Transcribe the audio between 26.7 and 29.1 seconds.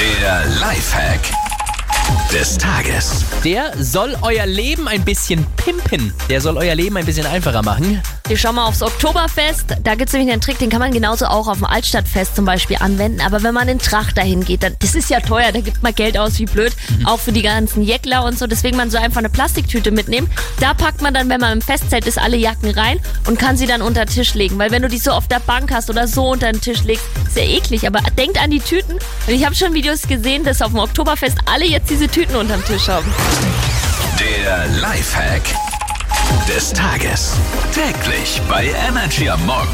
legst, ist ja eklig. Aber denkt an die Tüten.